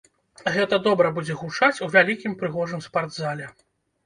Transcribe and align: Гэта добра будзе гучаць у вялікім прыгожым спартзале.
Гэта 0.53 0.79
добра 0.87 1.11
будзе 1.17 1.35
гучаць 1.41 1.83
у 1.89 1.91
вялікім 1.97 2.33
прыгожым 2.41 2.81
спартзале. 2.89 3.53